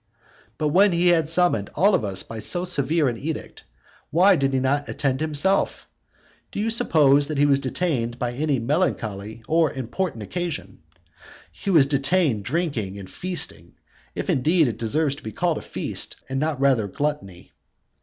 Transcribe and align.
But 0.57 0.69
when 0.69 0.93
he 0.93 1.09
had 1.09 1.29
summoned 1.29 1.69
us 1.77 1.77
all 1.77 2.15
by 2.27 2.39
so 2.39 2.65
severe 2.65 3.07
an 3.07 3.17
edict, 3.19 3.65
why 4.09 4.35
did 4.35 4.51
he 4.51 4.59
not 4.59 4.89
attend 4.89 5.21
himself? 5.21 5.85
Do 6.51 6.59
you 6.59 6.71
suppose 6.71 7.27
that 7.27 7.37
he 7.37 7.45
was 7.45 7.59
detained 7.59 8.17
by 8.17 8.31
any 8.31 8.57
melancholy 8.57 9.43
or 9.47 9.71
important 9.71 10.23
occasion? 10.23 10.79
He 11.51 11.69
was 11.69 11.85
detained 11.85 12.45
drinking 12.45 12.97
and 12.97 13.07
feasting. 13.07 13.73
If, 14.15 14.27
indeed, 14.27 14.67
it 14.67 14.79
deserves 14.79 15.17
to 15.17 15.23
be 15.23 15.31
called 15.31 15.59
a 15.59 15.61
feast, 15.61 16.15
and 16.27 16.39
not 16.39 16.59
rather 16.59 16.87
gluttony. 16.87 17.51